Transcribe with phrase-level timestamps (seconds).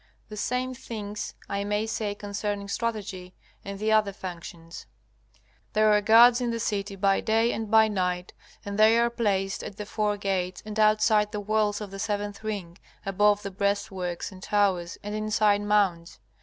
[0.29, 4.87] The same things I may say concerning strategy and the other functions.
[5.73, 8.33] There are guards in the city by day and by night,
[8.65, 12.43] and they are placed at the four gates, and outside the walls of the seventh
[12.43, 16.17] ring, above the breastworks and towers and inside mounds.